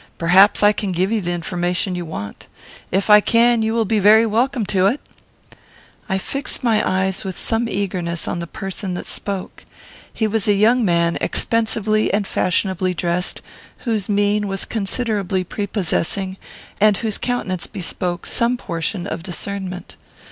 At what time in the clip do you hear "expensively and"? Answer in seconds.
11.21-12.25